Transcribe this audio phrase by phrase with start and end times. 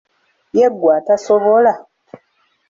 [0.57, 1.73] Yegwe atasobola!